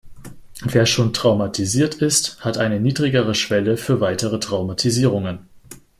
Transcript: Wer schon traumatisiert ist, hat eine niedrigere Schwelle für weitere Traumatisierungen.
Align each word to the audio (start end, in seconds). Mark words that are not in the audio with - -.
Wer 0.63 0.87
schon 0.87 1.13
traumatisiert 1.13 1.93
ist, 2.01 2.43
hat 2.43 2.57
eine 2.57 2.79
niedrigere 2.79 3.35
Schwelle 3.35 3.77
für 3.77 4.01
weitere 4.01 4.39
Traumatisierungen. 4.39 5.47